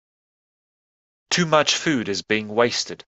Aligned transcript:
Too 1.29 1.45
much 1.45 1.75
food 1.75 2.09
is 2.09 2.23
being 2.23 2.47
wasted. 2.47 2.99